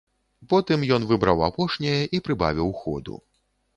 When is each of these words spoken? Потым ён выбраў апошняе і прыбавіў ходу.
Потым 0.53 0.85
ён 0.95 1.05
выбраў 1.11 1.45
апошняе 1.49 1.99
і 2.19 2.23
прыбавіў 2.29 2.77
ходу. 2.83 3.23